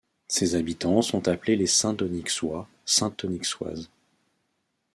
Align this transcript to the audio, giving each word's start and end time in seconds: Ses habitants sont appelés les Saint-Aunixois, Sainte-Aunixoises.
Ses 0.27 0.55
habitants 0.55 1.03
sont 1.03 1.27
appelés 1.27 1.55
les 1.55 1.67
Saint-Aunixois, 1.67 2.67
Sainte-Aunixoises. 2.85 3.91